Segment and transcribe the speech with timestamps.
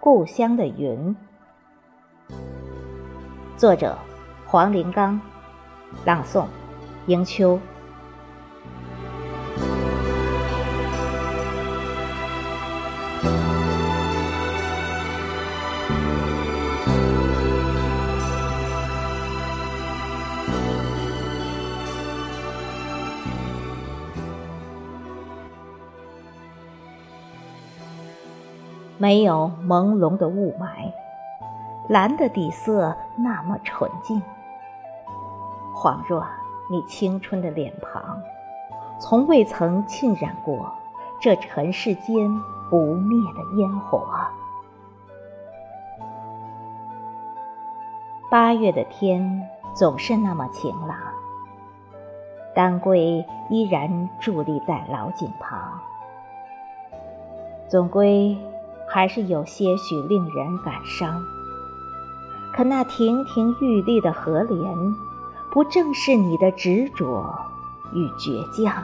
[0.00, 1.14] 故乡的云。
[3.56, 3.98] 作者：
[4.46, 5.20] 黄林刚，
[6.04, 6.46] 朗诵：
[7.06, 7.58] 迎秋。
[29.00, 30.92] 没有朦胧的雾霾，
[31.88, 34.20] 蓝的底色那么纯净，
[35.72, 36.26] 恍若
[36.68, 38.20] 你青春的脸庞，
[38.98, 40.72] 从未曾浸染过
[41.20, 42.28] 这尘世间
[42.68, 44.04] 不灭的烟火。
[48.28, 50.98] 八月的天总是那么晴朗，
[52.52, 55.80] 丹桂依然伫立在老井旁，
[57.68, 58.36] 总归。
[58.98, 61.24] 还是有些许令人感伤。
[62.52, 64.96] 可那亭亭玉立的荷莲，
[65.52, 67.32] 不正是你的执着
[67.92, 68.82] 与倔强？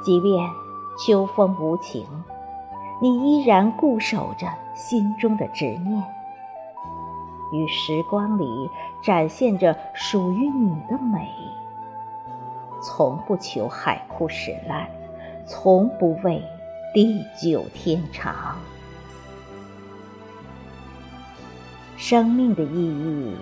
[0.00, 0.50] 即便
[0.96, 2.06] 秋风无情，
[3.02, 6.02] 你依然固守着心中的执念，
[7.52, 8.70] 于时光里
[9.02, 11.30] 展现着属于你的美。
[12.80, 14.88] 从不求海枯石烂，
[15.44, 16.42] 从不为。
[16.94, 18.56] 地久天长，
[21.96, 23.34] 生命的意义，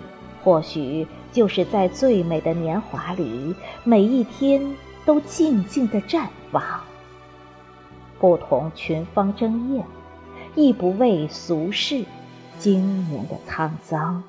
[0.43, 6.63] 或许就是在最美的年华里，每一天都静静的绽放，
[8.19, 9.85] 不同群芳争艳，
[10.55, 12.03] 亦不畏俗世
[12.57, 14.23] 经年的沧桑。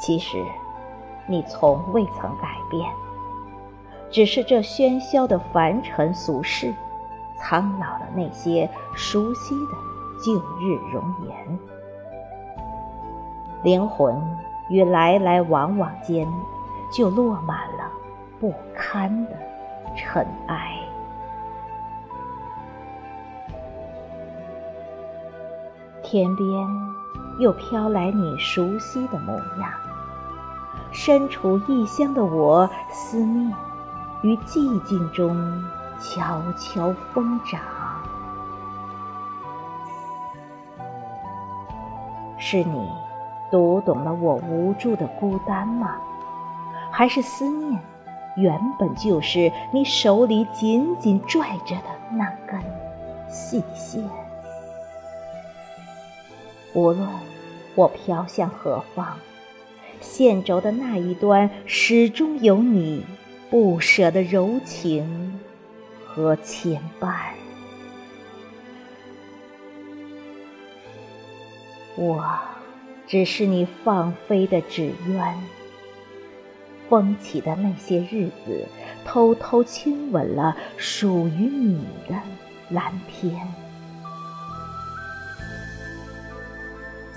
[0.00, 0.36] 其实，
[1.28, 3.07] 你从未曾改变。
[4.10, 6.74] 只是这喧嚣的凡尘俗世，
[7.36, 9.72] 苍老了那些熟悉的
[10.24, 11.58] 旧日容颜，
[13.62, 14.20] 灵魂
[14.70, 16.26] 与来来往往间，
[16.92, 17.90] 就落满了
[18.40, 19.32] 不堪的
[19.94, 20.78] 尘埃。
[26.02, 26.48] 天边
[27.38, 29.70] 又飘来你熟悉的模样，
[30.90, 33.54] 身处异乡的我思念。
[34.22, 35.64] 于寂静中
[36.00, 37.60] 悄悄疯长，
[42.36, 42.90] 是你
[43.48, 45.96] 读懂了我无助的孤单吗？
[46.90, 47.80] 还是思念
[48.36, 52.60] 原本就是你手里紧紧拽着的那根
[53.28, 54.02] 细线？
[56.74, 57.08] 无论
[57.76, 59.16] 我飘向何方，
[60.00, 63.06] 线轴的那一端始终有你。
[63.50, 65.40] 不舍的柔情
[66.04, 67.14] 和牵绊，
[71.96, 72.38] 我
[73.06, 75.34] 只是你放飞的纸鸢。
[76.90, 78.66] 风起的那些日子，
[79.04, 82.14] 偷偷亲吻了属于你的
[82.70, 83.34] 蓝天。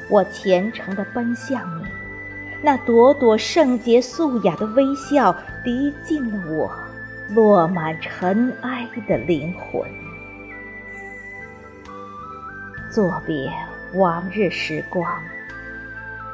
[0.10, 1.86] 我虔诚的奔向你。
[2.64, 5.36] 那朵朵圣洁素雅的微笑，
[5.66, 6.72] 涤净了我
[7.34, 9.84] 落满尘埃的灵魂。
[12.92, 13.52] 作别
[13.96, 15.12] 往日时光，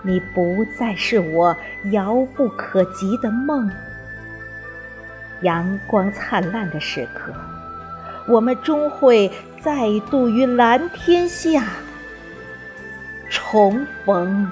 [0.02, 1.56] 你不再是我
[1.92, 3.72] 遥不可及的梦。
[5.42, 7.32] 阳光灿烂的时刻，
[8.28, 11.64] 我们终会再度于蓝天下
[13.30, 14.50] 重逢。